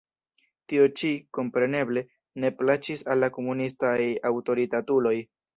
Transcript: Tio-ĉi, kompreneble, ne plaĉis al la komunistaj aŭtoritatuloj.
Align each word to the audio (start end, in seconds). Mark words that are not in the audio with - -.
Tio-ĉi, 0.71 1.11
kompreneble, 1.39 2.03
ne 2.45 2.53
plaĉis 2.63 3.05
al 3.15 3.23
la 3.25 3.31
komunistaj 3.39 3.97
aŭtoritatuloj. 4.31 5.17